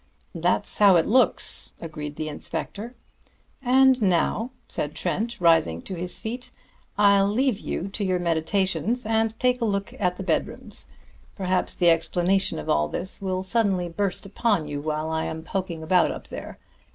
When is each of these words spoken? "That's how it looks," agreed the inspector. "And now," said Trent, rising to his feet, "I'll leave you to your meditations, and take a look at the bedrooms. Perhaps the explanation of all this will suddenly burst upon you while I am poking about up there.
"That's 0.33 0.79
how 0.79 0.95
it 0.95 1.05
looks," 1.05 1.73
agreed 1.79 2.15
the 2.15 2.27
inspector. 2.27 2.95
"And 3.61 4.01
now," 4.01 4.49
said 4.67 4.95
Trent, 4.95 5.39
rising 5.39 5.79
to 5.83 5.93
his 5.93 6.17
feet, 6.17 6.49
"I'll 6.97 7.27
leave 7.29 7.59
you 7.59 7.87
to 7.89 8.03
your 8.03 8.17
meditations, 8.17 9.05
and 9.05 9.39
take 9.39 9.61
a 9.61 9.65
look 9.65 9.93
at 9.99 10.17
the 10.17 10.23
bedrooms. 10.23 10.87
Perhaps 11.35 11.75
the 11.75 11.91
explanation 11.91 12.57
of 12.57 12.67
all 12.67 12.87
this 12.87 13.21
will 13.21 13.43
suddenly 13.43 13.89
burst 13.89 14.25
upon 14.25 14.67
you 14.67 14.81
while 14.81 15.11
I 15.11 15.25
am 15.25 15.43
poking 15.43 15.83
about 15.83 16.09
up 16.09 16.29
there. 16.29 16.57